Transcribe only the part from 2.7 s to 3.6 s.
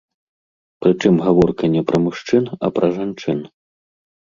пра жанчын.